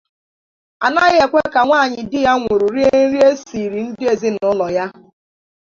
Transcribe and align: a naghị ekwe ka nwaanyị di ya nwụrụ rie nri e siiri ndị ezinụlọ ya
a 0.85 0.87
naghị 0.93 1.17
ekwe 1.25 1.41
ka 1.53 1.61
nwaanyị 1.65 1.99
di 2.11 2.19
ya 2.25 2.33
nwụrụ 2.39 2.67
rie 2.75 2.89
nri 3.05 3.19
e 3.29 3.31
siiri 3.45 3.81
ndị 3.89 4.03
ezinụlọ 4.13 4.67
ya 4.77 4.85